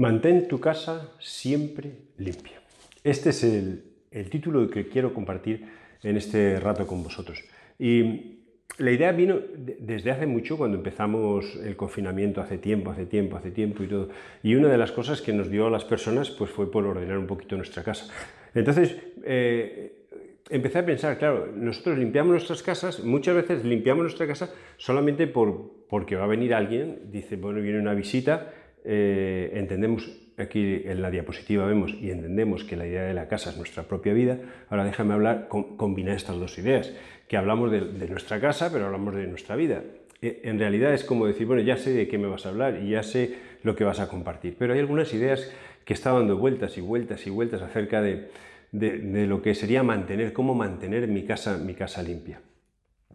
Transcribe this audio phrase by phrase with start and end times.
[0.00, 2.62] Mantén tu casa siempre limpia.
[3.04, 3.84] Este es el,
[4.30, 5.68] título que quiero compartir
[6.02, 7.44] en este rato con vosotros.
[7.78, 8.38] Y
[8.78, 13.50] la idea vino desde hace mucho, cuando empezamos el confinamiento, hace tiempo, hace tiempo, hace
[13.50, 14.08] tiempo y todo.
[14.42, 17.18] Y una de las cosas que nos dio a las personas pues fue por ordenar
[17.18, 18.10] un poquito nuestra casa.
[18.54, 20.06] Entonces, eh,
[20.48, 25.84] empecé a pensar, claro, nosotros limpiamos nuestras casas, muchas veces limpiamos nuestra casa solamente por,
[25.90, 31.10] porque va a venir alguien, dice, bueno, viene una visita, eh, entendemos, aquí en la
[31.10, 34.38] diapositiva vemos y entendemos que la idea de la casa es nuestra propia vida,
[34.68, 36.92] ahora déjame hablar, combinar estas dos ideas,
[37.28, 39.82] que hablamos de, nuestra casa, pero hablamos de nuestra vida.
[40.22, 42.80] E, en realidad es como decir, bueno, ya sé de qué me vas a hablar
[42.82, 45.52] y ya sé lo que vas a compartir, pero hay algunas ideas
[45.84, 48.30] que están dando vueltas y vueltas y vueltas acerca de,
[48.72, 52.40] de lo que sería mantener, cómo mantener mi casa, mi casa limpia.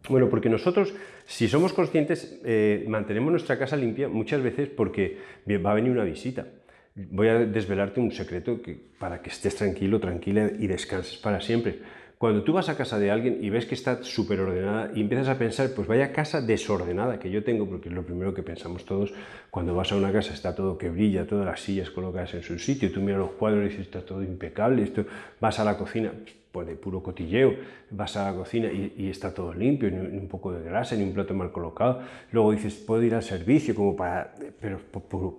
[0.09, 0.93] Bueno, porque nosotros,
[1.25, 5.17] si somos conscientes, eh, mantenemos nuestra casa limpia muchas veces porque
[5.65, 6.47] va a venir una visita.
[6.95, 8.59] Voy a desvelarte un secreto
[8.99, 11.79] para que estés tranquilo, tranquila y descanses para siempre.
[12.17, 15.27] Cuando tú vas a casa de alguien y ves que está súper ordenada y empiezas
[15.27, 18.85] a pensar, pues vaya casa desordenada que yo tengo, porque es lo primero que pensamos
[18.85, 19.13] todos,
[19.51, 22.57] cuando vas a una casa está todo que brilla, todas las sillas colocadas en su
[22.57, 25.05] sitio, tú miras los cuadros y dices, está todo impecable, esto,
[25.41, 26.13] vas a la cocina,
[26.55, 27.53] pues de puro cotilleo,
[27.91, 31.11] vas a la cocina y, está todo limpio, ni, un poco de grasa, ni un
[31.11, 31.99] plato mal colocado,
[32.31, 34.79] luego dices, puedo ir al servicio, como para, pero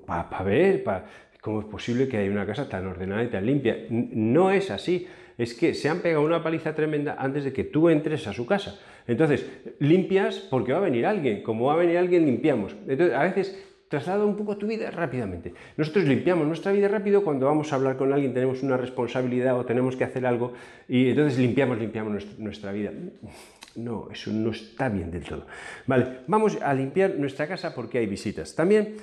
[0.05, 0.85] para, ver,
[1.41, 3.79] cómo es posible que haya una casa tan ordenada y tan limpia.
[3.89, 5.07] No es así
[5.39, 8.45] es que se han pegado una paliza tremenda antes de que tú entres a su
[8.45, 8.79] casa.
[9.07, 9.47] Entonces,
[9.79, 11.43] limpias porque va a venir alguien.
[11.43, 12.77] Como va a venir alguien, limpiamos.
[12.87, 15.53] Entonces, a veces traslada un poco tu vida rápidamente.
[15.77, 19.65] Nosotros limpiamos nuestra vida rápido cuando vamos a hablar con alguien, tenemos una responsabilidad o
[19.65, 20.53] tenemos que hacer algo
[20.89, 22.93] y entonces limpiamos, limpiamos nuestra vida.
[23.77, 25.47] No, eso no está bien del todo.
[25.87, 28.55] Vale, vamos a limpiar nuestra casa porque hay visitas.
[28.55, 28.97] También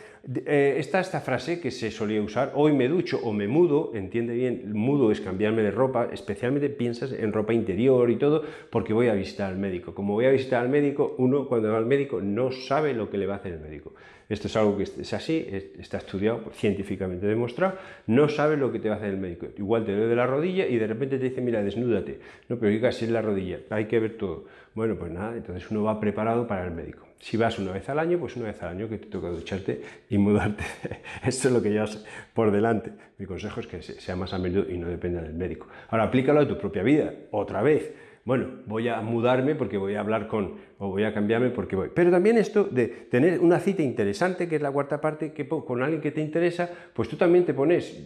[0.46, 4.34] eh, está esta frase que se solía usar, hoy me ducho o me mudo, entiende
[4.34, 9.10] bien, mudo es cambiarme de ropa, especialmente piensas en ropa interior y todo, porque voy
[9.10, 9.94] a visitar al médico.
[9.94, 13.20] Como voy a visitar al médico, uno cuando va al médico no sabe lo que
[13.20, 13.94] le va a hacer el médico.
[14.30, 15.48] Esto es algo que es así,
[15.80, 19.48] está estudiado, científicamente demostrado, no sabe lo que te va a hacer el médico.
[19.58, 22.20] Igual te duele de la rodilla y de repente te dice, mira, desnúdate.
[22.50, 24.46] No, pero casi es la rodilla, hay que ver todo.
[24.76, 27.08] Bueno, pues nada, entonces uno va preparado para el médico.
[27.20, 29.82] Si vas una vez al año, pues una vez al año que te toca ducharte
[30.10, 30.64] y mudarte.
[31.26, 32.92] Esto es lo que llevas por delante.
[33.18, 35.68] Mi consejo es que sea más a y no dependa del médico.
[35.90, 37.94] Ahora, aplícalo a tu propia vida, otra vez
[38.26, 41.90] bueno, voy a mudarme porque voy a hablar con, o voy a cambiarme porque voy.
[41.94, 45.84] Pero también esto de tener una cita interesante, que es la cuarta parte, que con
[45.84, 48.02] alguien que te interesa, pues tú también te pones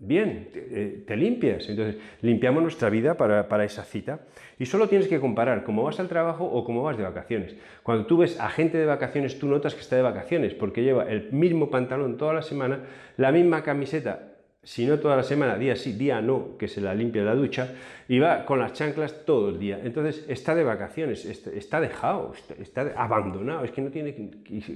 [0.00, 1.68] bien, te, eh, limpias.
[1.68, 4.22] Entonces, limpiamos nuestra vida para, para, esa cita.
[4.58, 7.54] Y solo tienes que comparar cómo vas al trabajo o cómo vas de vacaciones.
[7.84, 11.08] Cuando tú ves a gente de vacaciones, tú notas que está de vacaciones, porque lleva
[11.08, 12.80] el mismo pantalón toda la semana,
[13.16, 14.29] la misma camiseta
[14.62, 17.74] si no toda la semana, día sí, día no, que se la limpia la ducha,
[18.08, 19.80] y va con las chanclas todo el día.
[19.82, 24.30] Entonces está de vacaciones, está, dejado, está, abandonado, es que no tiene...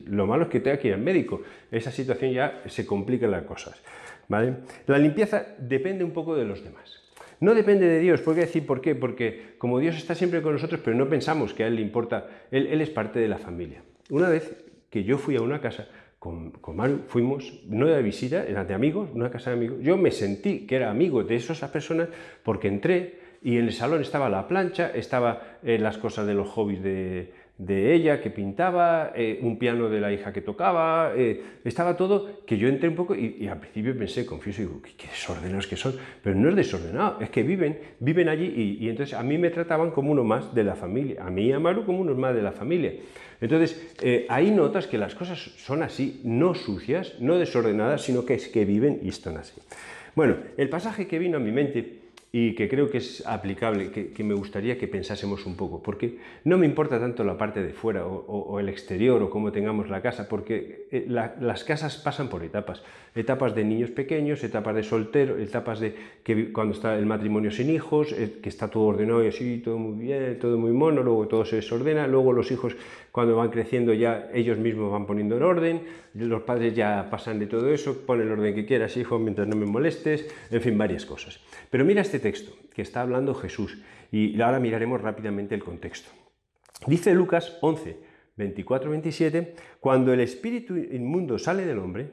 [0.06, 1.42] lo malo es que tenga que ir al médico.
[1.70, 3.82] Esa situación ya se complican las cosas.
[4.28, 4.54] ¿vale?
[4.86, 7.02] La limpieza depende un poco de los demás.
[7.40, 8.94] No depende de Dios, ¿por decir por qué?
[8.94, 12.26] Porque como Dios está siempre con nosotros, pero no pensamos que a Él le importa,
[12.50, 13.82] él es parte de la familia.
[14.08, 15.88] Una vez que yo fui a una casa,
[16.24, 19.76] con, con Mario fuimos, no de visita, era de amigos, una casa de amigos.
[19.82, 22.08] Yo me sentí que era amigo de esas personas
[22.42, 26.48] porque entré y en el salón estaba la plancha, estaba eh, las cosas de los
[26.48, 31.40] hobbies de, de ella que pintaba, eh, un piano de la hija que tocaba, eh,
[31.64, 35.68] estaba todo, que yo entré un poco y, al principio pensé, confieso, digo, qué, desordenados
[35.68, 39.38] que son, pero no es desordenado, es que viven, viven allí y, entonces a mí
[39.38, 42.14] me trataban como uno más de la familia, a mí y a Maru como uno
[42.14, 42.92] más de la familia.
[43.40, 48.34] Entonces, eh, ahí notas que las cosas son así, no sucias, no desordenadas, sino que
[48.34, 49.60] es que viven y están así.
[50.16, 52.03] Bueno, el pasaje que vino a mi mente
[52.36, 56.58] y que creo que es aplicable, que, me gustaría que pensásemos un poco, porque no
[56.58, 60.28] me importa tanto la parte de fuera o, el exterior o cómo tengamos la casa,
[60.28, 62.82] porque eh, las casas pasan por etapas,
[63.14, 65.94] etapas de niños pequeños, etapas de soltero, etapas de
[66.24, 69.78] que cuando está el matrimonio sin hijos, eh, que está todo ordenado y así, todo
[69.78, 72.74] muy bien, todo muy mono, luego todo se desordena, luego los hijos
[73.12, 75.82] cuando van creciendo ya ellos mismos van poniendo en orden,
[76.14, 79.54] los padres ya pasan de todo eso, ponen el orden que quieras, hijo, mientras no
[79.54, 81.38] me molestes, en fin, varias cosas.
[81.70, 82.18] Pero mira este
[82.74, 83.78] que está hablando Jesús
[84.10, 86.10] y ahora miraremos rápidamente el contexto.
[86.86, 87.96] Dice Lucas 11,
[88.36, 92.10] 24, 27, cuando el espíritu inmundo sale del hombre,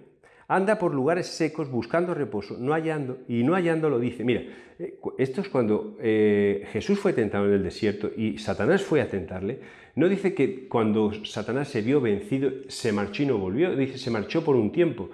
[0.47, 4.41] anda por lugares secos buscando reposo, no hallando, y no hallándolo dice, mira,
[4.79, 9.07] eh, esto es cuando eh, Jesús fue tentado en el desierto y Satanás fue a
[9.07, 9.59] tentarle,
[9.95, 14.11] no dice que cuando Satanás se vio vencido se marchó y no volvió, dice se
[14.11, 15.09] marchó por un tiempo.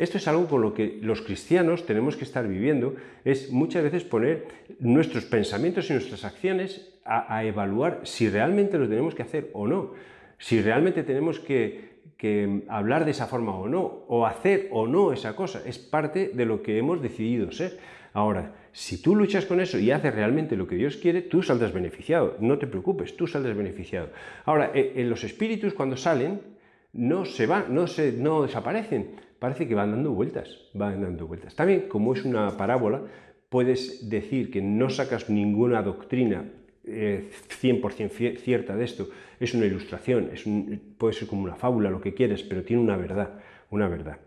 [0.00, 4.02] Esto es algo con lo que los cristianos tenemos que estar viviendo, es muchas veces
[4.02, 4.46] poner
[4.78, 9.92] nuestros pensamientos y nuestras acciones a, evaluar si realmente lo tenemos que hacer o no,
[10.38, 11.90] si realmente tenemos que,
[12.68, 16.46] hablar de esa forma o no, o hacer o no esa cosa, es parte de
[16.46, 17.78] lo que hemos decidido ser.
[18.14, 21.74] Ahora, si tú luchas con eso y haces realmente lo que Dios quiere, tú saldrás
[21.74, 24.08] beneficiado, no te preocupes, tú saldrás beneficiado.
[24.46, 26.40] Ahora, en los espíritus cuando salen,
[26.94, 31.56] no se van, no, se, no desaparecen, parece que van dando vueltas, van dando vueltas.
[31.56, 33.02] También, como es una parábola,
[33.48, 36.44] puedes decir que no sacas ninguna doctrina
[36.84, 39.08] 100% eh, cierta de esto,
[39.38, 40.44] es una ilustración, es
[40.98, 43.40] puede ser como una fábula, lo que quieres, pero tiene una verdad,
[43.70, 44.18] una verdad.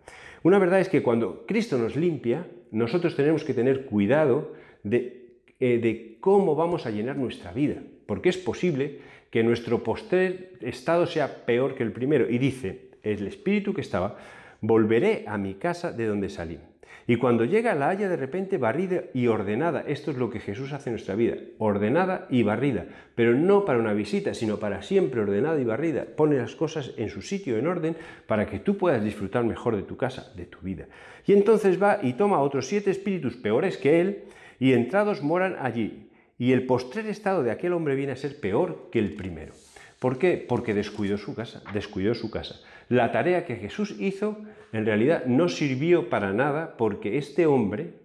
[0.44, 5.80] Una verdad es que cuando Cristo nos limpia, nosotros tenemos que tener cuidado de, eh,
[5.80, 7.76] de cómo vamos a llenar nuestra vida,
[8.06, 9.00] porque es posible
[9.30, 12.30] que nuestro postrer estado sea peor que el primero.
[12.30, 14.18] Y dice, el espíritu que estaba,
[14.64, 16.58] volveré a mi casa de donde salí.
[17.06, 19.84] Y cuando llega la haya de repente barrida y ordenada.
[19.86, 23.80] Esto es lo que Jesús hace en nuestra vida, ordenada y barrida, pero no para
[23.80, 26.06] una visita, sino para siempre ordenada y barrida.
[26.16, 29.84] Pone las cosas en su sitio, en orden, para que tú puedas disfrutar mejor de
[29.84, 30.88] tu casa, de tu vida.
[31.26, 34.24] Y entonces va y toma otros siete espíritus peores que él,
[34.60, 36.10] y entrados moran allí.
[36.40, 39.52] Y el postrer estado de aquel hombre viene a ser peor que el primero.
[40.00, 40.38] ¿Por qué?
[40.38, 42.62] Porque descuidó su casa, descuidó su casa.
[42.94, 44.38] La tarea que Jesús hizo
[44.72, 47.96] en realidad no sirvió para nada porque este hombre,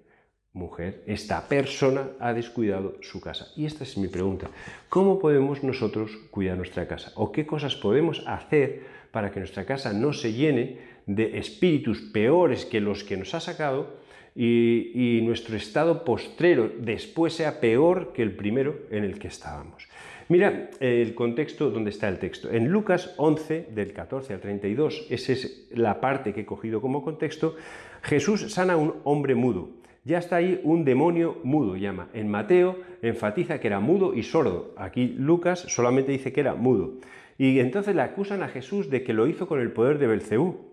[0.54, 3.48] mujer, esta persona ha descuidado su casa.
[3.54, 4.48] Y esta es mi pregunta.
[4.88, 7.12] ¿Cómo podemos nosotros cuidar nuestra casa?
[7.16, 8.80] ¿O qué cosas podemos hacer
[9.10, 13.40] para que nuestra casa no se llene de espíritus peores que los que nos ha
[13.40, 13.98] sacado
[14.34, 19.87] y, nuestro estado postrero después sea peor que el primero en el que estábamos.
[20.28, 22.50] Mira el contexto donde está el texto.
[22.50, 27.02] En Lucas 11, del 14 al 32, esa es la parte que he cogido como
[27.02, 27.56] contexto,
[28.02, 29.70] Jesús sana a un hombre mudo.
[30.04, 32.08] Ya está ahí un demonio mudo, llama.
[32.12, 34.74] En Mateo enfatiza que era mudo y sordo.
[34.76, 36.94] Aquí Lucas solamente dice que era mudo.
[37.38, 40.68] Y entonces le acusan a Jesús de que lo hizo con el poder de Belcebú.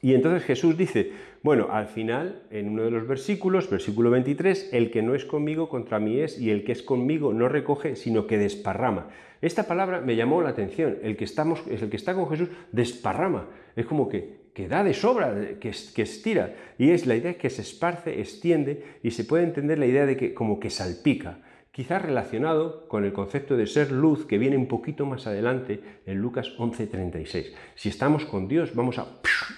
[0.00, 1.12] Y entonces Jesús dice,
[1.42, 5.68] bueno, al final, en uno de los versículos, versículo 23, el que no es conmigo
[5.68, 9.08] contra mí es y el que es conmigo no recoge, sino que desparrama.
[9.40, 12.48] Esta palabra me llamó la atención, el que, estamos, es el que está con Jesús
[12.72, 13.46] desparrama,
[13.76, 17.50] es como que, que da de sobra, que, que estira, y es la idea que
[17.50, 21.38] se esparce, extiende, y se puede entender la idea de que como que salpica
[21.78, 26.18] quizás relacionado con el concepto de ser luz que viene un poquito más adelante en
[26.18, 27.54] Lucas 11:36.
[27.76, 29.06] Si estamos con Dios, vamos a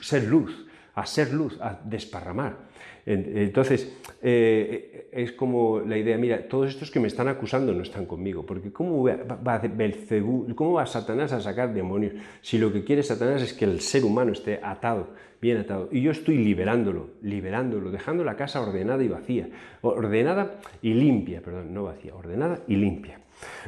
[0.03, 2.69] ser luz, a ser luz, a desparramar.
[3.07, 8.07] Entonces, eh, es como la idea, mira, todos estos que me están acusando no están
[8.07, 9.63] conmigo, porque ¿cómo va,
[10.55, 14.05] ¿cómo va Satanás a sacar demonios si lo que quiere Satanás es que el ser
[14.05, 15.09] humano esté atado,
[15.41, 15.89] bien atado?
[15.91, 19.49] Y yo estoy liberándolo, liberándolo, dejando la casa ordenada y vacía,
[19.83, 23.21] ordenada y limpia, perdón, no vacía, ordenada y limpia.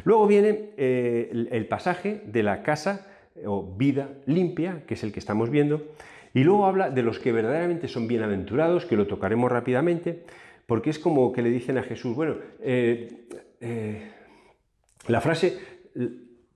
[0.04, 3.06] Luego viene eh, el pasaje de la casa
[3.46, 5.82] o vida limpia, que es el que estamos viendo,
[6.34, 10.24] y luego habla de los que verdaderamente son bienaventurados, que lo tocaremos rápidamente,
[10.66, 13.26] porque es como que le dicen a Jesús, bueno, eh,
[13.60, 14.10] eh,
[15.08, 15.58] la frase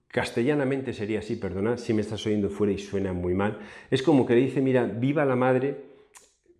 [0.08, 3.58] castellanamente sería así, perdona si me estás oyendo fuera y suena muy mal,
[3.90, 5.96] es como que le dice, mira, viva la madre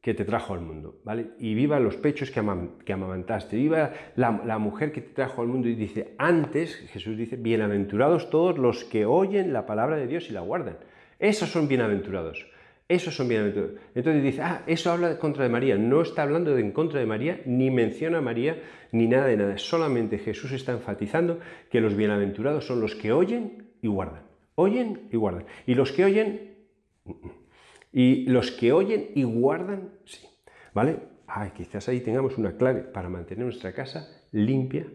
[0.02, 1.30] que te trajo al mundo, ¿vale?
[1.40, 5.68] Y viva los pechos que, amamantaste, viva la, la, mujer que te trajo al mundo
[5.68, 10.32] y dice, antes, Jesús dice, bienaventurados todos los que oyen la palabra de Dios y
[10.32, 10.76] la guardan.
[11.18, 12.46] Esos son bienaventurados.
[12.88, 13.80] Esos son bienaventurados.
[13.96, 15.76] Entonces dice, ah, eso habla contra de María.
[15.76, 18.62] No está hablando en contra de María, ni menciona a María,
[18.92, 19.58] ni nada de nada.
[19.58, 24.22] Solamente Jesús está enfatizando que los bienaventurados son los que oyen y guardan.
[24.54, 25.46] Oyen y guardan.
[25.66, 26.54] Y los que oyen,
[27.92, 30.24] y los que oyen y guardan, sí.
[30.72, 30.98] ¿Vale?
[31.26, 34.86] Ay, quizás ahí tengamos una clave para mantener nuestra casa limpia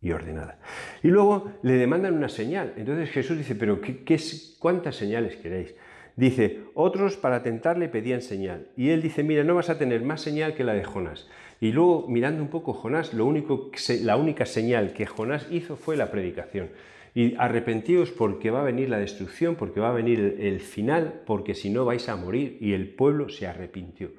[0.00, 0.60] y ordenada.
[1.02, 2.74] Y luego le demandan una señal.
[2.76, 4.20] Entonces Jesús dice, pero ¿qué, qué,
[4.60, 5.74] ¿cuántas señales queréis?
[6.20, 8.66] Dice, otros para tentarle pedían señal.
[8.76, 11.26] Y él dice, mira, no vas a tener más señal que la de Jonás.
[11.62, 13.70] Y luego, mirando un poco Jonás, lo único,
[14.02, 16.68] la única señal que Jonás hizo fue la predicación.
[17.14, 21.54] Y arrepentíos porque va a venir la destrucción, porque va a venir el final, porque
[21.54, 22.58] si no vais a morir.
[22.60, 24.10] Y el pueblo se arrepintió.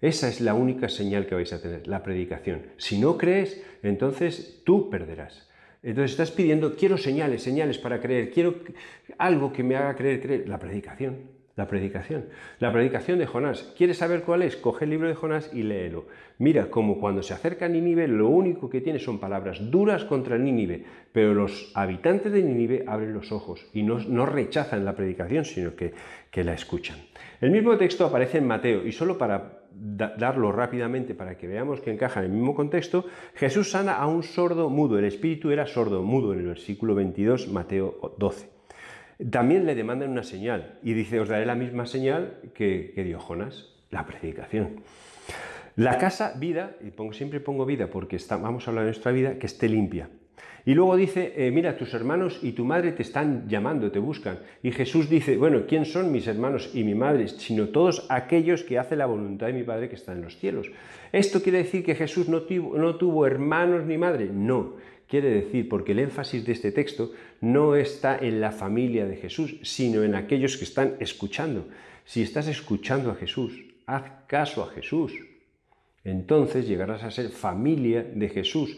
[0.00, 2.66] Esa es la única señal que vais a tener, la predicación.
[2.76, 5.50] Si no crees, entonces tú perderás.
[5.82, 8.54] Entonces estás pidiendo, quiero señales, señales para creer, quiero
[9.18, 10.48] algo que me haga creer, creer.
[10.48, 12.26] La predicación La predicación.
[12.60, 13.74] La predicación de Jonás.
[13.76, 14.54] ¿Quieres saber cuál es?
[14.54, 16.06] Coge el libro de Jonás y léelo.
[16.38, 20.38] Mira, como cuando se acerca a Nínive, lo único que tiene son palabras duras contra
[20.38, 25.44] Nínive, pero los habitantes de Nínive abren los ojos y no, no rechazan la predicación,
[25.44, 25.94] sino que,
[26.30, 26.98] que la escuchan.
[27.40, 31.90] El mismo texto aparece en Mateo y solo para darlo rápidamente para que veamos que
[31.90, 36.04] encaja en el mismo contexto, Jesús sana a un sordo mudo, el espíritu era sordo
[36.04, 38.57] mudo en el versículo 22, Mateo 12.
[39.30, 43.74] También le demandan una señal y dice, os daré la misma señal que, dio Jonás,
[43.90, 44.80] la predicación.
[45.74, 49.38] La casa, vida, y pongo, siempre pongo vida porque vamos a hablar de nuestra vida,
[49.38, 50.08] que esté limpia.
[50.64, 54.40] Y luego dice, eh, mira, tus hermanos y tu madre te están llamando, te buscan.
[54.62, 57.26] Y Jesús dice, bueno, ¿quién son mis hermanos y mi madre?
[57.28, 60.70] Sino todos aquellos que hacen la voluntad de mi Padre que está en los cielos.
[61.10, 62.42] ¿Esto quiere decir que Jesús no
[62.76, 64.28] no tuvo hermanos ni madre?
[64.30, 64.74] No.
[65.08, 69.56] Quiere decir, porque el énfasis de este texto no está en la familia de Jesús,
[69.62, 71.66] sino en aquellos que están escuchando.
[72.04, 75.12] Si estás escuchando a Jesús, haz caso a Jesús.
[76.04, 78.76] Entonces llegarás a ser familia de Jesús.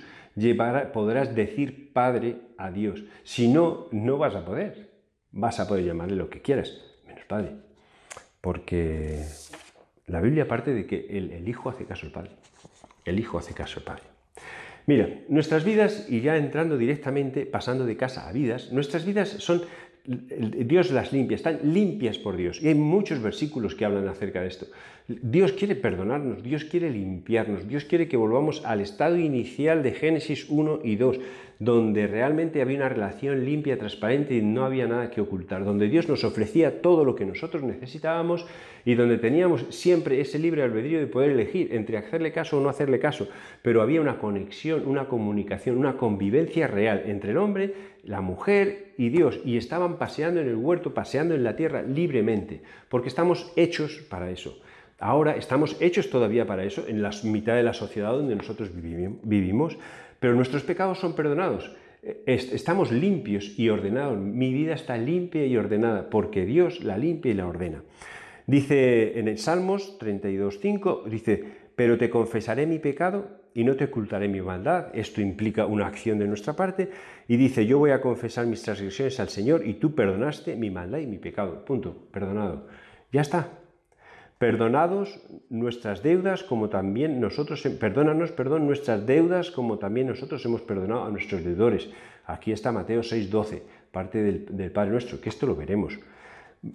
[0.93, 3.03] podrás decir Padre a Dios.
[3.25, 4.91] Si no, no vas a poder.
[5.33, 7.57] Vas a poder llamarle lo que quieras, menos Padre.
[8.41, 9.25] Porque
[10.07, 12.31] la Biblia parte de que el, el Hijo hace caso al Padre.
[13.05, 14.20] El Hijo hace caso al Padre.
[14.91, 19.63] Mira, nuestras vidas, y ya entrando directamente, pasando de casa a vidas, nuestras vidas son,
[20.05, 22.61] Dios las limpia, están limpias por Dios.
[22.61, 24.67] Y hay muchos versículos que hablan acerca de esto.
[25.23, 30.49] Dios quiere perdonarnos, Dios quiere limpiarnos, Dios quiere que volvamos al estado inicial de Génesis
[30.49, 31.19] 1 y 2,
[31.59, 36.09] donde realmente había una relación limpia, transparente y no había nada que ocultar, donde Dios
[36.09, 38.47] nos ofrecía todo lo que nosotros necesitábamos
[38.85, 42.69] y donde teníamos siempre ese libre albedrío de poder elegir entre hacerle caso o no
[42.69, 43.29] hacerle caso,
[43.62, 47.75] pero había una conexión, una comunicación, una convivencia real entre el hombre,
[48.05, 52.62] la mujer y Dios, y estaban paseando en el huerto, paseando en la tierra libremente,
[52.88, 54.57] porque estamos hechos para eso.
[55.00, 59.78] Ahora estamos hechos todavía para eso, en la mitad de la sociedad donde nosotros vivimos,
[60.19, 61.75] pero nuestros pecados son perdonados.
[62.26, 64.19] Estamos limpios y ordenados.
[64.19, 67.83] Mi vida está limpia y ordenada porque Dios la limpia y la ordena.
[68.47, 74.28] Dice en el Salmos 32.5, dice, pero te confesaré mi pecado y no te ocultaré
[74.28, 74.88] mi maldad.
[74.92, 76.90] Esto implica una acción de nuestra parte.
[77.28, 80.99] Y dice, yo voy a confesar mis transgresiones al Señor y tú perdonaste mi maldad
[80.99, 81.64] y mi pecado.
[81.64, 82.66] Punto, perdonado.
[83.12, 83.60] Ya está,
[84.41, 85.21] Perdonados
[85.51, 91.11] nuestras deudas como también nosotros, perdónanos, perdón, nuestras deudas como también nosotros hemos perdonado a
[91.11, 91.91] nuestros deudores.
[92.25, 93.61] Aquí está Mateo 6:12,
[93.93, 95.99] parte del, Padre Nuestro, que esto lo veremos.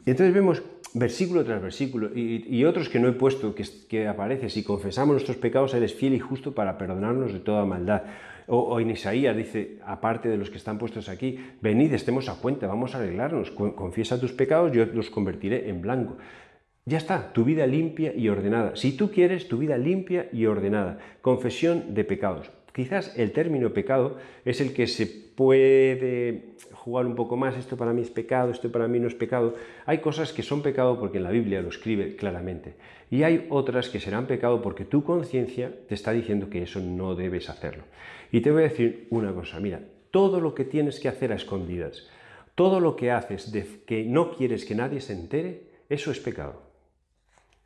[0.05, 0.61] Entonces vemos
[0.93, 5.37] versículo tras versículo y, otros que no he puesto, que, que, aparece, si confesamos nuestros
[5.37, 8.03] pecados, Él es fiel y justo para perdonarnos de toda maldad.
[8.45, 12.35] O, o, en Isaías dice, aparte de los que están puestos aquí, venid, estemos a
[12.35, 16.17] cuenta, vamos a arreglarnos, confiesa tus pecados, yo los convertiré en blanco.
[16.87, 18.75] Ya está, tu vida limpia y ordenada.
[18.75, 20.99] Si tú quieres, tu vida limpia y ordenada.
[21.23, 22.51] Confesión de pecados.
[22.73, 27.57] Quizás el término pecado es el que se puede jugar un poco más.
[27.57, 29.55] Esto para mí es pecado, esto para mí no es pecado.
[29.87, 32.75] Hay cosas que son pecado porque en la Biblia lo escribe claramente.
[33.09, 37.15] Y hay otras que serán pecado porque tu conciencia te está diciendo que eso no
[37.15, 37.85] debes hacerlo.
[38.31, 39.59] Y te voy a decir una cosa.
[39.59, 42.07] Mira, todo lo que tienes que hacer a escondidas,
[42.53, 46.64] todo lo que haces de que no quieres que nadie se entere, eso es pecado.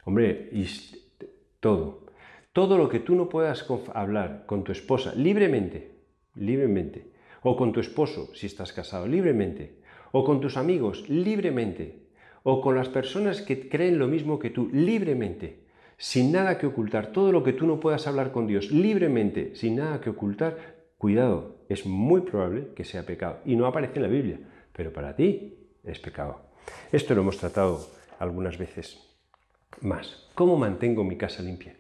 [0.10, 0.66] Hombre, y
[1.60, 2.08] todo.
[2.52, 3.64] Todo lo que tú no puedas
[3.94, 5.92] hablar con tu esposa libremente,
[6.34, 7.12] libremente,
[7.44, 12.08] o con tu esposo si estás casado libremente, o con tus amigos libremente,
[12.42, 15.60] o con las personas que creen lo mismo que tú libremente,
[16.00, 19.76] sin nada que ocultar, todo lo que tú no puedas hablar con Dios libremente, sin
[19.76, 20.58] nada que ocultar,
[20.98, 23.42] cuidado, es muy probable que sea pecado.
[23.46, 24.40] Y no aparece en la Biblia,
[24.74, 26.50] pero para ti es pecado.
[26.92, 27.88] Esto lo hemos tratado
[28.18, 29.09] algunas veces
[29.82, 30.28] más.
[30.36, 31.76] ¿Cómo mantengo mi casa limpia?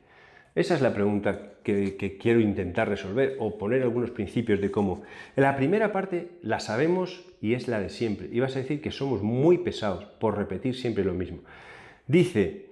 [0.55, 5.03] Esa es la pregunta que, quiero intentar resolver o poner algunos principios de cómo.
[5.35, 8.27] La primera parte la sabemos y es la de siempre.
[8.31, 11.39] Y vas a decir que somos muy pesados por repetir siempre lo mismo.
[12.07, 12.71] Dice,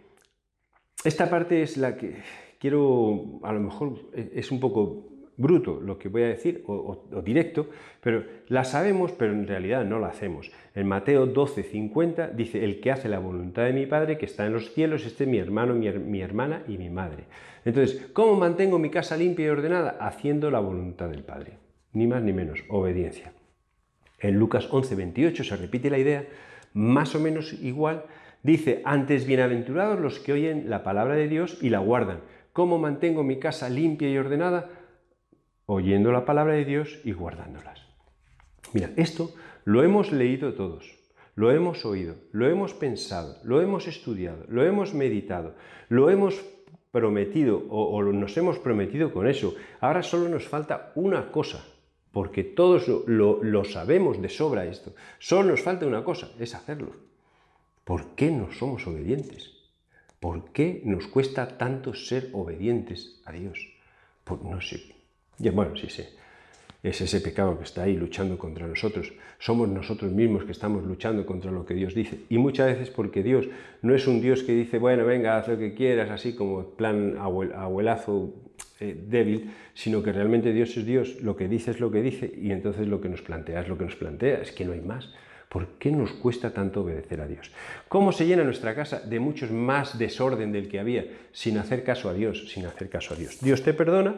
[1.03, 2.17] esta parte es la que
[2.59, 7.70] quiero, a lo mejor es un poco bruto lo que voy a decir, o, directo,
[8.01, 10.51] pero la sabemos, pero en realidad no la hacemos.
[10.75, 14.46] En Mateo 12, 50 dice, el que hace la voluntad de mi Padre que está
[14.46, 17.25] en los cielos, este es mi hermano, mi, mi hermana y mi madre.
[17.63, 19.98] Entonces, ¿cómo mantengo mi casa limpia y ordenada?
[20.00, 21.53] Haciendo la voluntad del Padre.
[21.94, 23.34] Ni más ni menos, obediencia.
[24.20, 26.25] En Lucas 11, 28 se repite la idea,
[26.74, 28.06] más o menos igual,
[28.41, 32.22] dice, antes bienaventurados los que oyen la palabra de Dios y la guardan.
[32.53, 34.70] ¿Cómo mantengo mi casa limpia y ordenada?
[35.67, 37.81] Oyendo la palabra de Dios y guardándolas.
[38.74, 39.33] Mira, esto
[39.65, 40.97] lo hemos leído todos,
[41.36, 45.55] lo hemos oído, lo hemos pensado, lo hemos estudiado, lo hemos meditado,
[45.89, 46.43] lo hemos
[46.91, 49.55] prometido o, nos hemos prometido con eso.
[49.81, 51.63] Ahora solo nos falta una cosa,
[52.12, 54.95] porque todos lo, sabemos de sobra esto.
[55.19, 56.95] Solo nos falta una cosa, es hacerlo.
[57.83, 59.51] ¿Por qué no somos obedientes?
[60.19, 63.59] ¿Por qué nos cuesta tanto ser obedientes a Dios?
[64.24, 64.97] Pues no sé.
[65.39, 66.17] Ya, bueno, sí sé
[66.84, 69.12] es ese pecado que está ahí luchando contra nosotros.
[69.39, 72.20] Somos nosotros mismos que estamos luchando contra lo que Dios dice.
[72.29, 73.48] Y muchas veces porque Dios
[73.82, 77.17] no es un Dios que dice, bueno, venga, haz lo que quieras, así como plan
[77.17, 78.34] abuelazo
[78.79, 82.32] eh, débil, sino que realmente Dios es Dios, lo que dice es lo que dice,
[82.39, 84.82] y entonces lo que nos plantea es lo que nos plantea, es que no hay
[84.82, 85.13] más.
[85.50, 87.51] ¿Por qué nos cuesta tanto obedecer a Dios?
[87.88, 92.10] ¿Cómo se llena nuestra casa de muchos más desorden del que había sin hacer caso
[92.10, 93.39] a Dios, sin hacer caso a Dios?
[93.39, 94.15] Dios te perdona,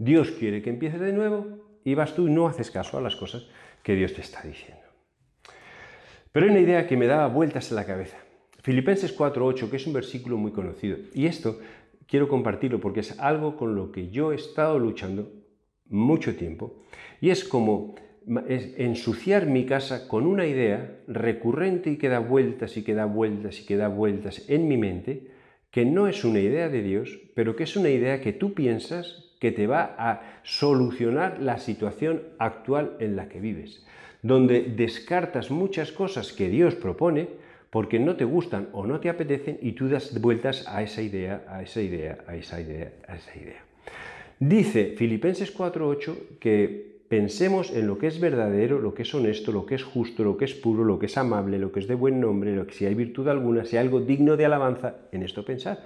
[0.00, 3.16] Dios quiere que empieces de nuevo, y vas tú y no haces caso a las
[3.16, 3.46] cosas
[3.82, 4.82] que Dios te está diciendo.
[6.32, 8.16] Pero hay una idea que me daba vueltas en la cabeza.
[8.62, 10.96] Filipenses 4.8, que es un versículo muy conocido.
[11.12, 11.60] Y esto
[12.06, 15.32] quiero compartirlo porque es algo con lo que yo he estado luchando
[15.90, 16.82] mucho tiempo.
[17.20, 17.94] Y es como
[18.76, 23.60] ensuciar mi casa con una idea recurrente y que da vueltas y que da vueltas
[23.60, 25.30] y que da vueltas en mi mente,
[25.70, 29.29] que no es una idea de Dios, pero que es una idea que tú piensas
[29.40, 33.84] que te va a solucionar la situación actual en la que vives,
[34.22, 37.28] donde descartas muchas cosas que Dios propone
[37.70, 41.42] porque no te gustan o no te apetecen y tú das vueltas a esa idea,
[41.48, 43.64] a esa idea, a esa idea, a esa idea.
[44.38, 49.66] Dice Filipenses 4:8 que pensemos en lo que es verdadero, lo que es honesto, lo
[49.66, 51.94] que es justo, lo que es puro, lo que es amable, lo que es de
[51.94, 55.22] buen nombre, lo que si hay virtud alguna, si hay algo digno de alabanza, en
[55.22, 55.78] esto pensar.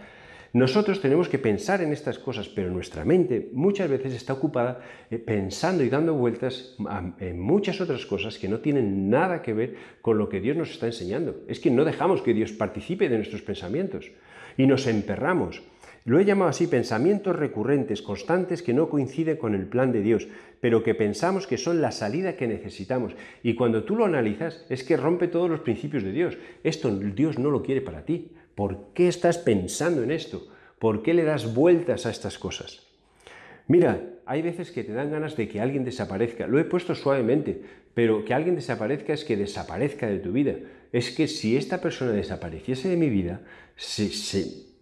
[0.55, 5.19] Nosotros tenemos que pensar en estas cosas, pero nuestra mente muchas veces está ocupada eh,
[5.19, 6.77] pensando y dando vueltas
[7.19, 10.71] en muchas otras cosas que no tienen nada que ver con lo que Dios nos
[10.71, 11.43] está enseñando.
[11.49, 14.13] Es que no dejamos que Dios participe de nuestros pensamientos
[14.57, 15.61] y nos emperramos.
[16.07, 20.29] Lo he llamado así pensamientos recurrentes, constantes, que no coinciden con el plan de Dios,
[20.61, 23.15] pero que pensamos que son la salida que necesitamos.
[23.43, 26.37] Y cuando tú lo analizas, es que rompe todos los principios de Dios.
[26.63, 28.33] Esto Dios no lo quiere para ti.
[28.55, 30.47] ¿Por qué estás pensando en esto?
[30.79, 32.87] ¿Por qué le das vueltas a estas cosas?
[33.67, 36.47] Mira, hay veces que te dan ganas de que alguien desaparezca.
[36.47, 37.63] Lo he puesto suavemente,
[37.95, 40.57] pero que alguien desaparezca es que desaparezca de tu vida.
[40.93, 43.41] Es que si esta persona desapareciese de mi vida,
[43.75, 44.74] si,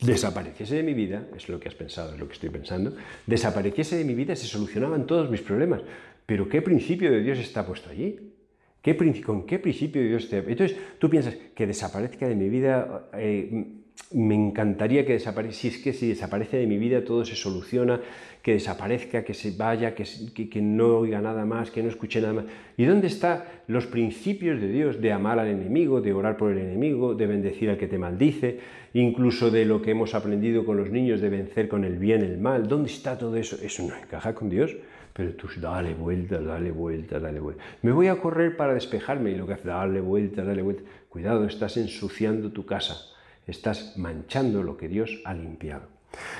[0.00, 2.94] desapareciese de mi vida, es lo que has pensado, es lo que estoy pensando,
[3.26, 5.82] desapareciese de mi vida, se solucionaban todos mis problemas.
[6.26, 8.18] Pero ¿qué principio de Dios está puesto allí?
[8.82, 10.38] ¿Qué, ¿Con qué principio de Dios te...
[10.38, 13.66] Entonces tú piensas que desaparezca de mi vida, eh,
[14.12, 18.00] me encantaría que desaparezca, si es que si desaparece de mi vida todo se soluciona,
[18.42, 20.04] que desaparezca, que se vaya, que,
[20.48, 22.44] que, no oiga nada más, que no escuche nada más.
[22.76, 26.58] ¿Y dónde están los principios de Dios de amar al enemigo, de orar por el
[26.58, 28.58] enemigo, de bendecir al que te maldice,
[28.94, 32.38] incluso de lo que hemos aprendido con los niños de vencer con el bien el
[32.38, 32.66] mal?
[32.66, 33.58] ¿Dónde está todo eso?
[33.62, 34.74] ¿Eso no encaja con Dios?
[35.12, 37.62] pero tú dale vuelta, dale vuelta, dale vuelta.
[37.82, 40.82] Me voy a correr para despejarme y lo que hace, dale vuelta, dale vuelta.
[41.08, 42.96] Cuidado, estás ensuciando tu casa,
[43.50, 45.82] estás manchando lo que Dios ha limpiado.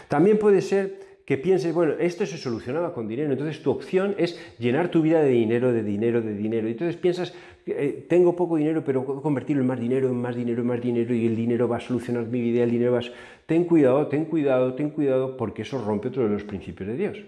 [0.08, 4.36] También puede ser que pienses, bueno, esto se solucionaba con dinero, entonces tu opción es
[4.58, 6.66] llenar tu vida de dinero, de dinero, de dinero.
[6.66, 7.32] Y entonces piensas,
[7.66, 10.80] eh, tengo poco dinero, pero puedo convertirlo en más dinero, en más dinero, en más
[10.80, 13.02] dinero, y el dinero va a solucionar mi vida, el dinero va a...
[13.46, 17.18] Ten cuidado, ten cuidado, ten cuidado, porque eso rompe otro de los principios de Dios.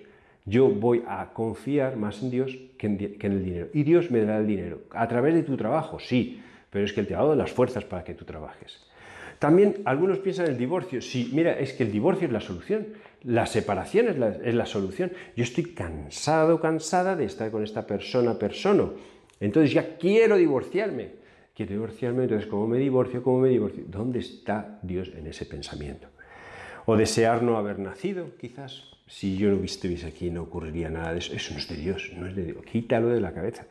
[0.44, 3.68] Yo voy a confiar más en Dios que en, el dinero.
[3.72, 4.80] Y Dios me dará el dinero.
[4.90, 6.00] ¿A través de tu trabajo?
[6.00, 8.84] Sí, pero es que Él te ha dado las fuerzas para que tú trabajes.
[9.42, 11.02] También algunos piensan en el divorcio.
[11.02, 12.86] Sí, mira, es que el divorcio es la solución.
[13.24, 15.10] La separación es la, es la solución.
[15.34, 18.90] Yo estoy cansado, cansada de estar con esta persona, persona.
[19.40, 21.08] Entonces ya quiero divorciarme.
[21.56, 23.20] Quiero divorciarme, entonces ¿cómo me divorcio?
[23.20, 23.82] ¿Cómo me divorcio?
[23.88, 26.06] ¿Dónde está Dios en ese pensamiento?
[26.86, 31.18] O desear no haber nacido, quizás si yo no estuviese aquí no ocurriría nada de
[31.18, 31.34] eso.
[31.34, 32.64] Eso no es de Dios, no es de Dios.
[32.64, 33.66] Quítalo de la cabeza.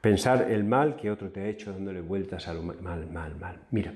[0.00, 3.56] Pensar el mal que otro te ha hecho dándole vueltas a lo mal, mal, mal.
[3.70, 3.92] Mira,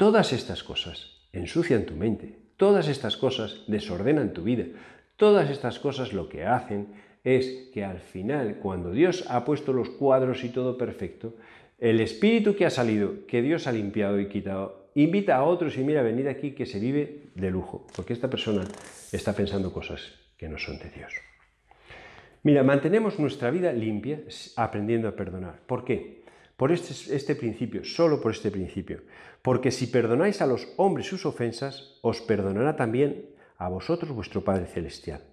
[0.00, 4.64] todas estas cosas ensucian tu mente, todas estas cosas desordenan tu vida,
[5.16, 6.86] todas estas cosas lo que hacen
[7.22, 11.34] es que al final, cuando Dios ha puesto los cuadros y todo perfecto,
[11.78, 15.84] el espíritu que ha salido, que Dios ha limpiado y quitado, invita a otros y
[15.84, 18.64] mira, venid aquí que se vive de lujo, porque esta persona
[19.12, 21.12] está pensando cosas que no son de Dios.
[22.42, 24.22] Mira, mantenemos nuestra vida limpia
[24.56, 25.60] aprendiendo a perdonar.
[25.66, 26.19] ¿Por qué?
[26.60, 29.00] Por este, este, principio, solo por este principio.
[29.40, 34.66] Porque si perdonáis a los hombres sus ofensas, os perdonará también a vosotros vuestro Padre
[34.66, 35.24] Celestial.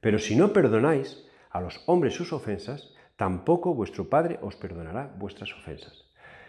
[0.00, 5.54] Pero si no perdonáis a los hombres sus ofensas, tampoco vuestro Padre os perdonará vuestras
[5.54, 6.02] ofensas.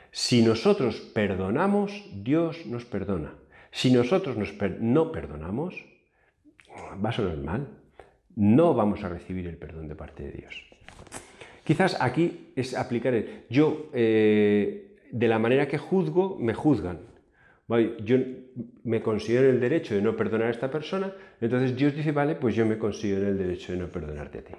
[0.10, 3.36] Si nosotros perdonamos, Dios nos perdona.
[3.70, 4.36] Si nosotros
[4.80, 5.76] no perdonamos,
[6.98, 7.68] va a sonar mal.
[8.36, 10.73] No vamos a recibir el perdón de parte de Dios.
[11.64, 17.00] Quizás aquí es aplicar el yo, eh, de la manera que juzgo, me juzgan.
[18.04, 18.18] Yo
[18.84, 22.56] me considero el derecho de no perdonar a esta persona, entonces Dios dice, vale, pues
[22.56, 24.54] yo me considero el derecho de no perdonarte a ti.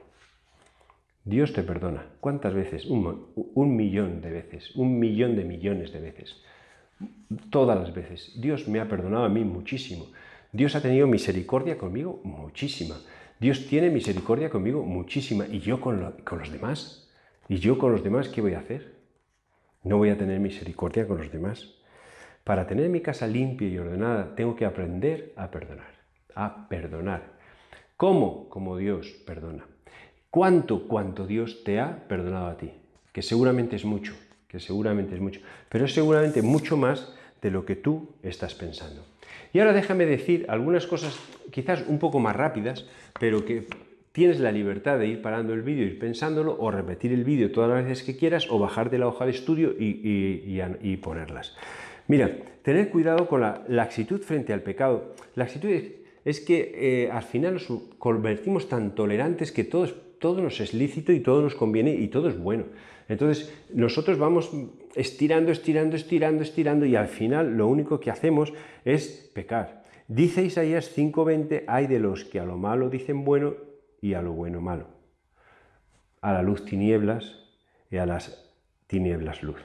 [1.25, 2.07] Dios te perdona.
[2.21, 2.87] ¿Cuántas veces?
[2.87, 6.43] Un, un, millón de veces, un millón de millones de veces.
[7.51, 8.33] Todas las veces.
[8.40, 10.07] Dios me ha perdonado a mí muchísimo.
[10.53, 12.97] Dios ha tenido misericordia conmigo muchísima.
[13.45, 15.47] Dios tiene misericordia conmigo muchísima.
[15.47, 17.11] ¿Y yo con, los demás?
[17.47, 18.95] ¿Y yo con los demás qué voy a hacer?
[19.83, 21.75] No voy a tener misericordia con los demás.
[22.43, 25.93] Para tener mi casa limpia y ordenada, tengo que aprender a perdonar.
[26.35, 27.35] A perdonar.
[27.99, 28.49] ¿Cómo?
[28.49, 29.67] Como Dios perdona.
[30.31, 32.73] ¿Cuánto, cuánto Dios te ha perdonado a ti?
[33.13, 34.15] Que seguramente es mucho,
[34.49, 39.05] que seguramente es mucho, pero es seguramente mucho más de lo que tú estás pensando.
[39.55, 41.19] Y ahora déjame decir algunas cosas
[41.51, 42.87] quizás un poco más rápidas,
[43.19, 43.67] pero que
[44.12, 47.71] tienes la libertad de ir parando el vídeo, ir pensándolo, o repetir el vídeo todas
[47.71, 51.57] las veces que quieras, o bajar de la hoja de estudio y ponerlas.
[52.07, 55.14] Mira, tener cuidado con la laxitud frente al pecado.
[55.35, 55.71] La laxitud
[56.25, 56.73] es, que
[57.05, 57.67] eh, al final nos
[57.99, 59.88] convertimos tan tolerantes que todo,
[60.25, 62.65] todo nos es lícito y todo nos conviene y todo es bueno.
[63.11, 64.51] Entonces nosotros vamos
[64.95, 68.55] estirando, estirando, estirando, estirando y al final lo único que hacemos
[68.87, 69.85] es pecar.
[70.09, 73.53] Dice Isaías 5:20, hay de los que a lo malo dicen bueno
[74.01, 74.87] y a lo bueno malo.
[76.23, 77.37] A la luz tinieblas
[77.91, 78.51] y a las
[78.87, 79.61] tinieblas luz.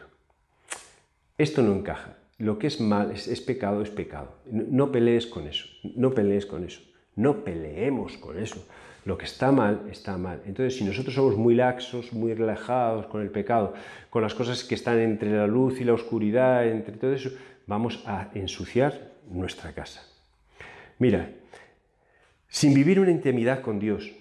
[1.38, 4.34] Esto no encaja lo que es mal, es, pecado, es pecado.
[4.46, 6.82] No, pelees con eso, no pelees con eso,
[7.16, 8.66] no peleemos con eso.
[9.10, 10.44] Lo que está mal, está mal.
[10.46, 13.74] Entonces, si nosotros somos muy laxos, muy relajados con el pecado,
[14.12, 17.32] con las cosas que están entre la luz y la oscuridad, entre todo eso,
[17.66, 20.04] vamos a ensuciar nuestra casa.
[21.00, 21.28] Mira,
[22.50, 24.12] sin vivir una intimidad con Dios.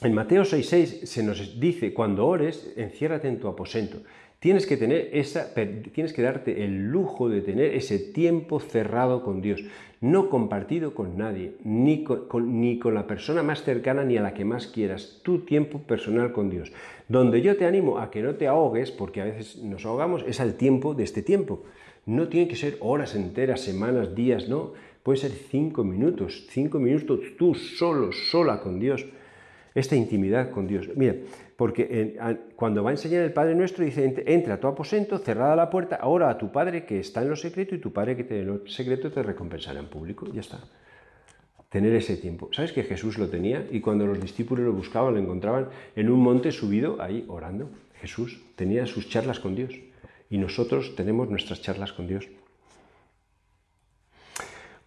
[0.00, 3.98] En Mateo 6.6 se nos dice, cuando ores, enciérrate en tu aposento.
[4.38, 5.52] Tienes que, tener esa,
[5.92, 9.64] tienes que darte el lujo de tener ese tiempo cerrado con Dios,
[10.00, 14.34] no compartido con nadie, ni con, ni con la persona más cercana ni a la
[14.34, 16.70] que más quieras, tu tiempo personal con Dios.
[17.08, 20.38] Donde yo te animo a que no te ahogues, porque a veces nos ahogamos, es
[20.38, 21.64] al tiempo de este tiempo.
[22.06, 24.74] No tiene que ser horas enteras, semanas, días, no.
[25.02, 29.04] Puede ser cinco minutos, cinco minutos tú solo, sola con Dios.
[29.74, 30.88] Esta intimidad con Dios.
[30.96, 31.14] Mira,
[31.56, 32.16] porque
[32.56, 35.96] cuando va a enseñar el Padre Nuestro dice, entra a tu aposento, cerrada la puerta,
[35.96, 38.46] ahora a tu Padre que está en lo secreto y tu Padre que te en
[38.46, 40.26] lo secreto te recompensará en público.
[40.32, 40.60] Ya está.
[41.68, 42.48] Tener ese tiempo.
[42.52, 43.66] ¿Sabes que Jesús lo tenía?
[43.70, 47.68] Y cuando los discípulos lo buscaban, lo encontraban en un monte subido, ahí orando.
[48.00, 49.74] Jesús tenía sus charlas con Dios.
[50.30, 52.28] Y nosotros tenemos nuestras charlas con Dios.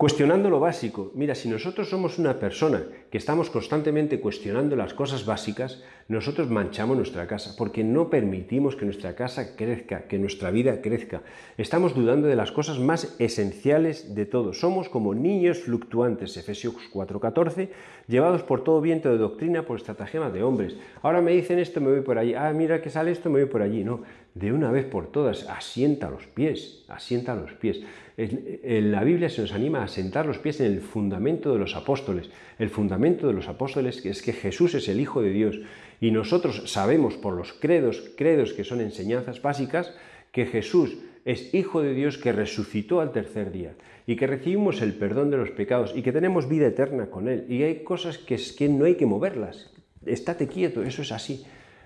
[0.01, 1.11] Cuestionando lo básico.
[1.13, 6.97] Mira, si nosotros somos una persona que estamos constantemente cuestionando las cosas básicas, nosotros manchamos
[6.97, 11.21] nuestra casa, porque no permitimos que nuestra casa crezca, que nuestra vida crezca.
[11.55, 14.53] Estamos dudando de las cosas más esenciales de todo.
[14.53, 17.69] Somos como niños fluctuantes, Efesios 4:14,
[18.07, 20.77] llevados por todo viento de doctrina, por estratagema de hombres.
[21.03, 22.33] Ahora me dicen esto, me voy por allí.
[22.33, 23.83] Ah, mira que sale esto, me voy por allí.
[23.83, 24.01] No,
[24.33, 27.81] de una vez por todas, asienta los pies, asienta los pies.
[28.21, 31.75] En la Biblia se nos anima a sentar los pies en el fundamento de los
[31.75, 32.29] apóstoles.
[32.59, 35.59] El fundamento de los apóstoles es que Jesús es el Hijo de Dios
[35.99, 39.95] y nosotros sabemos por los credos, credos que son enseñanzas básicas,
[40.31, 43.73] que Jesús es Hijo de Dios que resucitó al tercer día
[44.05, 47.45] y que recibimos el perdón de los pecados y que tenemos vida eterna con Él.
[47.49, 49.71] Y hay cosas que, es que no hay que moverlas.
[50.05, 51.43] Estate quieto, eso es así.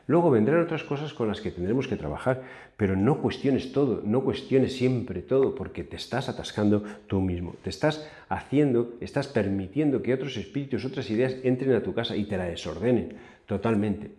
[0.08, 2.44] Luego vendrán otras cosas con las que tendremos que trabajar,
[2.78, 7.72] pero no cuestiones todo, no cuestiones siempre todo, porque te estás atascando tú mismo, te
[7.72, 12.38] estás haciendo, estás permitiendo que otros espíritus, otras ideas entren a tu casa y te
[12.38, 13.14] la desordenen
[13.48, 14.12] totalmente.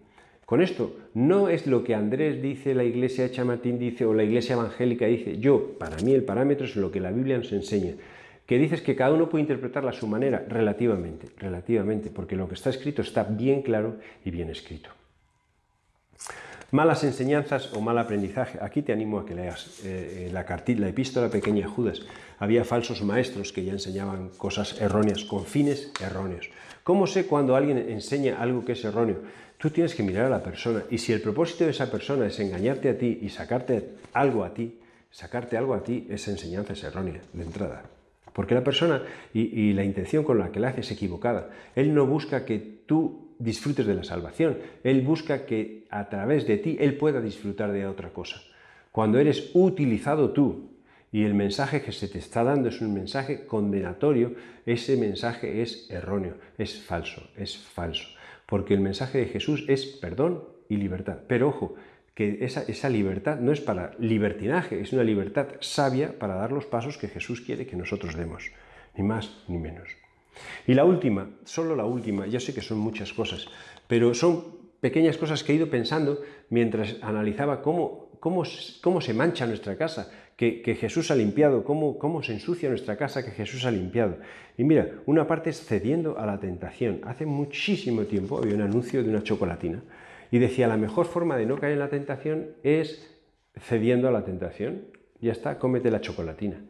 [0.44, 4.54] Con esto no es lo que Andrés dice, la iglesia Chamatín dice o la iglesia
[4.54, 5.38] evangélica dice.
[5.38, 7.94] Yo, para mí el parámetro es lo que la Biblia nos enseña.
[8.46, 12.54] Que dices que cada uno puede interpretarla a su manera, relativamente, relativamente, porque lo que
[12.54, 14.90] está escrito está bien claro y bien escrito.
[16.72, 18.58] Malas enseñanzas o mal aprendizaje.
[18.60, 22.02] Aquí te animo a que leas eh, la, la epístola pequeña de Judas.
[22.40, 26.50] Había falsos maestros que ya enseñaban cosas erróneas, con fines erróneos.
[26.82, 29.22] ¿Cómo sé cuando alguien enseña algo que es erróneo?
[29.58, 32.38] Tú tienes que mirar a la persona y si el propósito de esa persona es
[32.40, 36.82] engañarte a ti y sacarte algo a ti, sacarte algo a ti, esa enseñanza es
[36.82, 37.84] errónea de entrada.
[38.32, 39.02] Porque la persona
[39.32, 41.48] y, y la intención con la que la hace es equivocada.
[41.74, 44.58] Él no busca que tú disfrutes de la salvación.
[44.84, 48.40] Él busca que a través de ti Él pueda disfrutar de otra cosa.
[48.92, 50.70] Cuando eres utilizado tú
[51.12, 55.90] y el mensaje que se te está dando es un mensaje condenatorio, ese mensaje es
[55.90, 58.08] erróneo, es falso, es falso.
[58.46, 61.18] Porque el mensaje de Jesús es perdón y libertad.
[61.28, 61.74] Pero ojo,
[62.14, 66.64] que esa, esa, libertad no es para libertinaje, es una libertad sabia para dar los
[66.64, 68.50] pasos que Jesús quiere que nosotros demos,
[68.96, 69.90] ni más ni menos.
[70.66, 73.46] Y la última, solo la última, ya sé que son muchas cosas,
[73.86, 76.20] pero son pequeñas cosas que he ido pensando
[76.50, 78.44] mientras analizaba cómo, cómo,
[78.82, 83.24] cómo se mancha nuestra casa, que, Jesús ha limpiado, cómo, cómo se ensucia nuestra casa
[83.24, 84.18] que Jesús ha limpiado.
[84.58, 87.00] Y mira, una parte es cediendo a la tentación.
[87.04, 89.82] Hace muchísimo tiempo había un anuncio de una chocolatina
[90.30, 93.16] y decía, la mejor forma de no caer en la tentación es
[93.58, 94.82] cediendo a la tentación.
[95.20, 96.62] Ya está, cómete la chocolatina.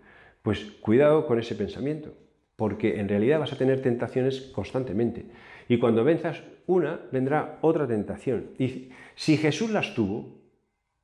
[0.42, 2.14] Pues cuidado con ese pensamiento,
[2.56, 5.26] porque en realidad vas a tener tentaciones constantemente.
[5.68, 8.50] Y cuando venzas una, vendrá otra tentación.
[8.58, 10.38] Y si Jesús las tuvo,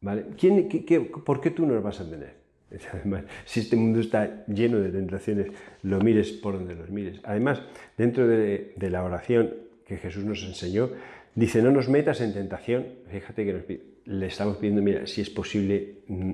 [0.00, 0.26] ¿vale?
[0.38, 0.68] ¿Quién,
[1.24, 2.42] por qué tú no las vas a tener?
[3.44, 5.48] si este mundo está lleno de tentaciones,
[5.82, 7.20] lo mires por donde los mires.
[7.24, 7.62] Además,
[7.98, 9.54] dentro de, la oración
[9.86, 10.90] que Jesús nos enseñó,
[11.34, 12.86] dice, no nos metas en tentación.
[13.10, 16.32] Fíjate que le estamos pidiendo, mira, si es posible, mm,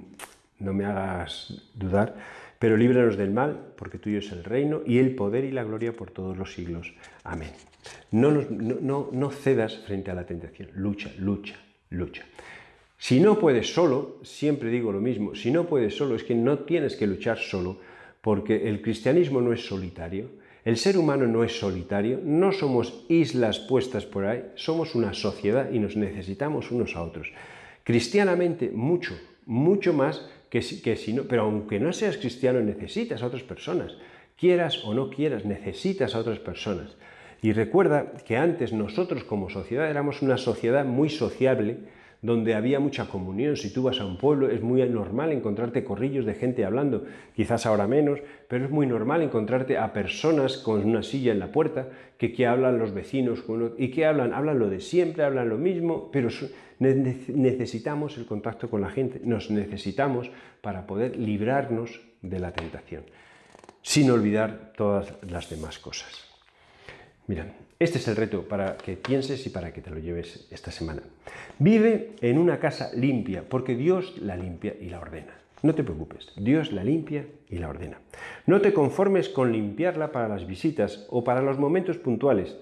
[0.61, 2.15] no me hagas dudar
[2.59, 5.93] pero líbranos del mal, porque tuyo es el reino y el poder y la gloria
[5.93, 6.93] por todos los siglos.
[7.23, 7.51] Amén.
[8.11, 11.55] No, no, cedas frente a la tentación, lucha, lucha,
[11.91, 12.25] lucha.
[12.99, 16.61] Si no puedes solo, siempre digo lo mismo, si no puedes solo es que no
[16.61, 17.79] tienes que luchar solo,
[18.21, 20.31] porque el cristianismo no es solitario,
[20.65, 25.71] el ser humano no es solitario, no somos islas puestas por ahí, somos una sociedad
[25.71, 27.33] y nos necesitamos unos a otros.
[27.85, 29.17] Cristianamente mucho,
[29.47, 33.97] mucho más que si, no, pero aunque no seas cristiano necesitas a otras personas,
[34.39, 36.97] quieras o no quieras, necesitas a otras personas.
[37.43, 41.79] Y recuerda que antes nosotros como sociedad éramos una sociedad muy sociable,
[42.21, 43.57] donde había mucha comunión.
[43.57, 47.05] Si tú vas a un pueblo es muy normal encontrarte corrillos de gente hablando,
[47.35, 51.53] quizás ahora menos, pero es muy normal encontrarte a personas con una silla en la
[51.53, 53.45] puerta que, que hablan los vecinos
[53.77, 56.29] y que hablan, hablan lo de siempre, hablan lo mismo, pero
[56.81, 63.05] necesitamos el contacto con la gente, nos necesitamos para poder librarnos de la tentación,
[63.83, 66.28] sin olvidar todas las demás cosas.
[67.29, 67.47] Mira,
[67.79, 71.03] este es el reto para que pienses y para que te lo lleves esta semana.
[71.59, 75.35] Vive en una casa limpia, porque Dios la limpia y la ordena.
[75.63, 77.99] No te preocupes, Dios la limpia y la ordena.
[78.47, 82.57] No te conformes con limpiarla para las visitas o para los momentos puntuales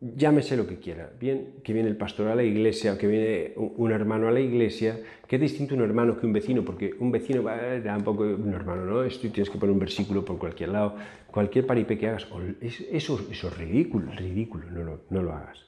[0.00, 3.52] llámese lo que quiera, bien que viene el pastor a la iglesia o que viene
[3.56, 7.10] un hermano a la iglesia, que es distinto un hermano que un vecino, porque un
[7.10, 9.02] vecino va a un hermano, ¿no?
[9.02, 10.96] Esto tienes que poner un versículo por cualquier lado,
[11.30, 12.26] cualquier paripé que hagas,
[12.60, 15.64] eso, es ridículo, ridículo, no no lo hagas.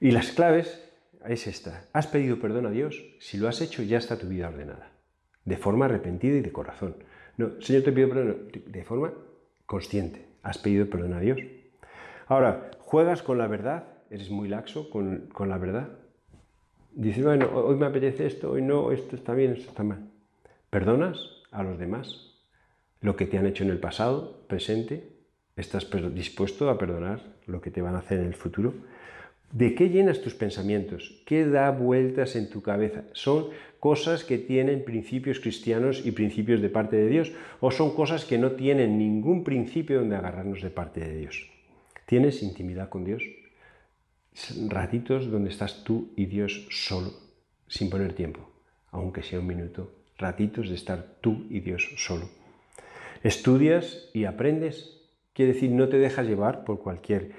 [0.00, 0.82] Y las claves
[1.26, 4.48] es esta, has pedido perdón a Dios, si lo has hecho ya está tu vida
[4.48, 4.90] ordenada,
[5.44, 6.96] de forma arrepentida y de corazón.
[7.36, 9.12] No, Señor, te pido perdón, de forma
[9.64, 11.38] consciente, has pedido perdón a Dios.
[12.28, 13.88] Ahora, ¿juegas con la verdad?
[14.10, 15.88] ¿Eres muy laxo con, la verdad?
[16.92, 20.08] Dices, bueno, hoy me apetece esto, hoy no, esto está bien, esto está mal.
[20.70, 21.18] ¿Perdonas
[21.50, 22.38] a los demás
[23.00, 25.16] lo que te han hecho en el pasado, presente?
[25.56, 28.72] ¿Estás dispuesto a perdonar lo que te van a hacer en el futuro?
[29.50, 31.22] ¿De qué llenas tus pensamientos?
[31.26, 33.02] ¿Qué da vueltas en tu cabeza?
[33.12, 33.48] ¿Son
[33.80, 37.32] cosas que tienen principios cristianos y principios de parte de Dios?
[37.60, 41.55] ¿O son cosas que no tienen ningún principio donde agarrarnos de parte de Dios?
[42.06, 43.24] ¿Tienes intimidad con Dios?
[44.68, 47.10] Ratitos donde estás tú y Dios solo,
[47.66, 48.48] sin poner tiempo,
[48.92, 49.92] aunque sea un minuto.
[50.16, 52.28] Ratitos de estar tú y Dios solo.
[53.24, 55.02] Estudias y aprendes.
[55.32, 57.32] Quiere decir, no te dejas llevar por cualquier,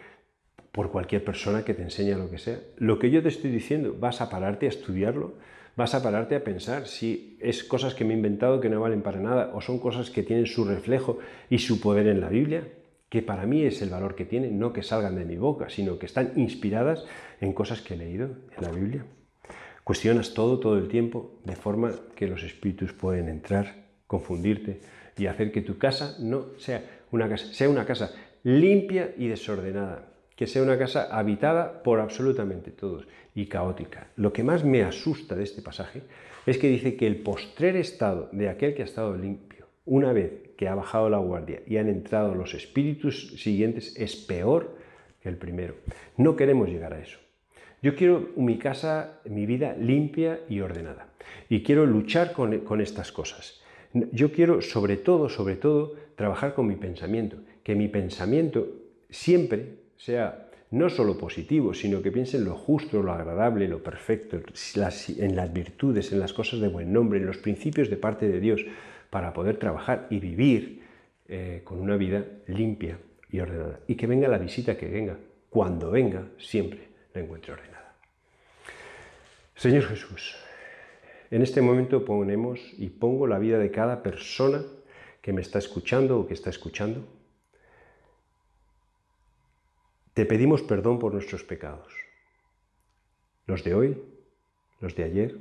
[0.73, 2.59] por cualquier persona que te enseñe lo que sea.
[2.75, 5.35] Lo que yo te estoy diciendo, vas a pararte a estudiarlo,
[5.77, 9.01] vas a pararte a pensar si es cosas que me he inventado que no valen
[9.01, 12.67] para nada o son cosas que tienen su reflejo y su poder en la Biblia
[13.09, 15.97] que para mí es el valor que tienen, no que salgan de mi boca, sino
[15.97, 17.05] que están inspiradas
[17.39, 19.05] en cosas que he leído en la Biblia.
[19.83, 24.81] Cuestionas todo, todo el tiempo, de forma que los espíritus pueden entrar, confundirte
[25.17, 28.11] y hacer que tu casa no sea una casa, sea una casa
[28.43, 34.07] limpia y desordenada, que sea una casa habitada por absolutamente todos y caótica.
[34.17, 36.01] Lo que más me asusta de este pasaje
[36.45, 40.46] es que dice que el postrer estado de aquel que ha estado limpio, una vez
[40.57, 44.75] que ha bajado la guardia y han entrado los espíritus siguientes es peor
[45.21, 45.75] que el primero.
[46.17, 47.19] No queremos llegar a eso.
[47.81, 51.09] Yo quiero mi casa, mi vida limpia y ordenada.
[51.47, 53.61] Y quiero luchar con, con estas cosas.
[53.93, 57.37] Yo quiero, sobre todo, sobre todo, trabajar con mi pensamiento.
[57.63, 58.67] Que mi pensamiento
[59.09, 64.37] siempre sea no solo positivo, sino que piense en lo justo, lo agradable, lo perfecto,
[64.37, 68.39] en las virtudes, en las cosas de buen nombre, en los principios de parte de
[68.39, 68.65] Dios,
[69.09, 70.83] para poder trabajar y vivir
[71.27, 72.99] eh, con una vida limpia
[73.31, 73.79] y ordenada.
[73.87, 75.17] Y que venga la visita que venga,
[75.49, 77.93] cuando venga, siempre la encuentre ordenada.
[79.55, 80.35] Señor Jesús,
[81.31, 84.63] en este momento ponemos y pongo la vida de cada persona
[85.21, 87.05] que me está escuchando o que está escuchando.
[90.13, 91.93] Te pedimos perdón por nuestros pecados,
[93.45, 94.01] los de hoy,
[94.79, 95.37] los de ayer.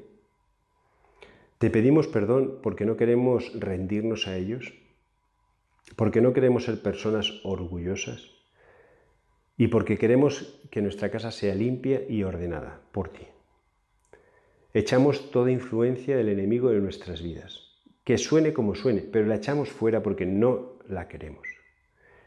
[1.59, 4.75] Te pedimos perdón porque no queremos rendirnos a ellos,
[5.97, 8.31] porque no queremos ser personas orgullosas
[9.57, 13.23] y porque queremos que nuestra casa sea limpia y ordenada por ti.
[14.75, 17.63] Echamos toda influencia del enemigo de nuestras vidas,
[18.05, 21.49] que suene como suene, pero la echamos fuera porque no la queremos.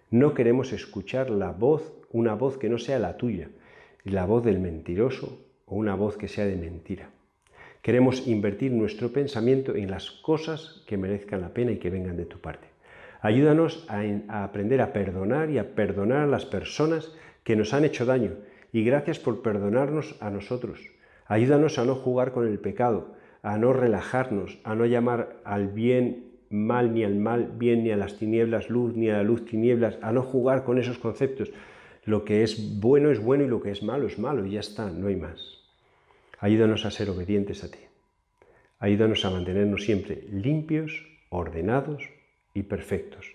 [0.09, 3.51] No queremos escuchar la voz, una voz que no sea la tuya,
[4.03, 7.11] la voz del mentiroso o una voz que sea de mentira.
[7.81, 12.25] Queremos invertir nuestro pensamiento en las cosas que merezcan la pena y que vengan de
[12.25, 12.67] tu parte.
[13.21, 17.13] Ayúdanos a, aprender a perdonar y a perdonar a las personas
[17.43, 18.31] que nos han hecho daño.
[18.71, 20.79] Y gracias por perdonarnos a nosotros.
[21.25, 26.29] Ayúdanos a no jugar con el pecado, a no relajarnos, a no llamar al bien
[26.49, 29.97] mal ni al mal bien, ni a las tinieblas luz, ni a la luz tinieblas,
[30.01, 31.51] a no jugar con esos conceptos.
[32.05, 34.61] Lo que es bueno es bueno y lo que es malo es malo y ya
[34.61, 35.58] está, no hay más.
[36.39, 37.79] Ayúdanos a ser obedientes a ti.
[38.79, 42.03] Ayúdanos a mantenernos siempre limpios, ordenados,
[42.53, 43.25] y perfectos.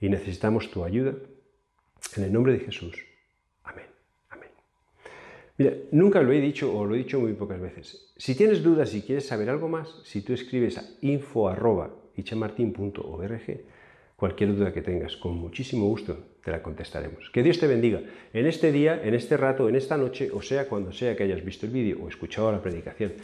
[0.00, 1.14] Y necesitamos tu ayuda.
[2.16, 2.96] En el nombre de Jesús.
[3.64, 3.86] Amén.
[4.30, 4.50] Amén.
[5.56, 8.12] Mira, nunca lo he dicho o lo he dicho muy pocas veces.
[8.16, 13.60] Si tienes dudas y quieres saber algo más, si tú escribes a info.ichamartin.org,
[14.16, 17.30] cualquier duda que tengas, con muchísimo gusto te la contestaremos.
[17.30, 18.02] Que Dios te bendiga
[18.32, 21.44] en este día, en este rato, en esta noche, o sea, cuando sea que hayas
[21.44, 23.14] visto el vídeo o escuchado la predicación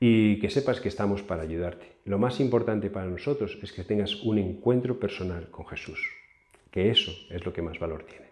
[0.00, 1.86] y que sepas que estamos para ayudarte.
[2.04, 6.00] Lo más importante para nosotros es que tengas un encuentro personal con Jesús,
[6.70, 8.23] que eso es lo que más valor tiene.